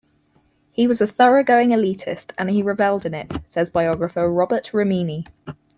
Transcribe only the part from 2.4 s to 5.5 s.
he reveled in it," says biographer Robert Remini.